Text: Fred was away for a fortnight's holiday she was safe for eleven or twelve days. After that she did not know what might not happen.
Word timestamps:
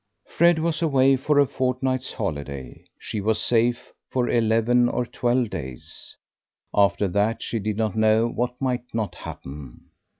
Fred 0.25 0.57
was 0.57 0.81
away 0.81 1.15
for 1.15 1.37
a 1.37 1.45
fortnight's 1.45 2.13
holiday 2.13 2.85
she 2.97 3.21
was 3.21 3.39
safe 3.39 3.93
for 4.09 4.27
eleven 4.27 4.89
or 4.89 5.05
twelve 5.05 5.51
days. 5.51 6.17
After 6.73 7.07
that 7.09 7.43
she 7.43 7.59
did 7.59 7.77
not 7.77 7.95
know 7.95 8.25
what 8.25 8.59
might 8.59 8.95
not 8.95 9.13
happen. 9.13 9.91